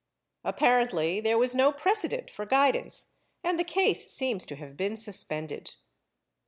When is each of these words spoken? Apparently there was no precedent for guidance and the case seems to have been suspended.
Apparently 0.43 1.19
there 1.19 1.37
was 1.37 1.53
no 1.53 1.71
precedent 1.71 2.31
for 2.31 2.43
guidance 2.43 3.05
and 3.43 3.59
the 3.59 3.63
case 3.63 4.11
seems 4.11 4.47
to 4.47 4.55
have 4.55 4.75
been 4.75 4.97
suspended. 4.97 5.75